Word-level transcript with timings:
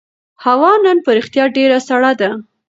هوا 0.45 0.71
نن 0.85 0.97
په 1.05 1.09
رښتیا 1.17 1.45
ډېره 1.57 1.77
سړه 1.87 2.11
ده. 2.21 2.29